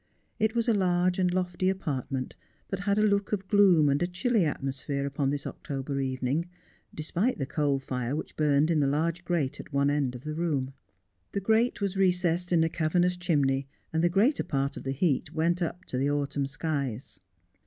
It 0.39 0.55
was 0.55 0.67
a 0.67 0.73
large 0.73 1.19
and 1.19 1.31
lofty 1.31 1.69
apart 1.69 2.11
ment, 2.11 2.35
but 2.69 2.79
had 2.79 2.97
a 2.97 3.03
look 3.05 3.31
of 3.33 3.47
gloom 3.47 3.87
and 3.87 4.01
a 4.01 4.07
chilly 4.07 4.45
atmosphere 4.45 5.05
upon 5.05 5.29
this 5.29 5.45
October 5.45 5.99
evening, 5.99 6.47
despite 6.91 7.37
the 7.37 7.45
coal 7.45 7.77
fire 7.77 8.15
which 8.15 8.35
burned 8.35 8.71
in 8.71 8.79
the 8.79 8.87
large 8.87 9.23
grate 9.23 9.59
at 9.59 9.71
one 9.71 9.91
end 9.91 10.15
of 10.15 10.23
the 10.23 10.33
room. 10.33 10.73
The 11.33 11.39
grate 11.41 11.81
was 11.81 11.97
recessed 11.97 12.51
in 12.51 12.63
a 12.63 12.67
cavernous 12.67 13.15
chimney, 13.15 13.67
and 13.93 14.03
the 14.03 14.09
greater 14.09 14.43
part 14.43 14.75
of 14.75 14.85
the 14.85 14.91
heat 14.91 15.35
went 15.35 15.61
up 15.61 15.85
to 15.85 15.99
the 15.99 16.09
autumn 16.09 16.47
skies. 16.47 17.19